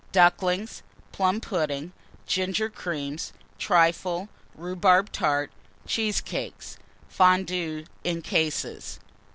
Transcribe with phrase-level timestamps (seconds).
[0.11, 0.81] Ducklings.
[1.11, 1.91] Plum pudding.
[2.25, 3.19] Ginger Cream.
[3.59, 4.29] Trifle.
[4.55, 5.51] Rhubarb Tart.
[5.85, 6.77] Cheesecakes.
[7.07, 8.99] Fondues, in cases.